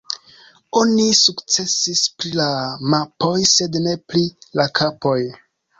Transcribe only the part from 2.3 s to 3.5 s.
la mapoj